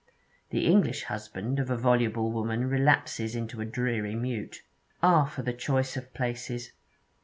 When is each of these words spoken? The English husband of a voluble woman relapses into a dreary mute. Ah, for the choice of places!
The 0.49 0.65
English 0.65 1.03
husband 1.03 1.59
of 1.59 1.69
a 1.69 1.77
voluble 1.77 2.31
woman 2.31 2.65
relapses 2.67 3.35
into 3.35 3.61
a 3.61 3.65
dreary 3.65 4.15
mute. 4.15 4.63
Ah, 5.03 5.25
for 5.25 5.43
the 5.43 5.53
choice 5.53 5.95
of 5.95 6.11
places! 6.11 6.71